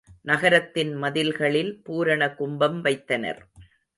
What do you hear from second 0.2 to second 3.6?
நகரத்தின் மதில்களில் பூரண கும்பம் வைத்தனர்.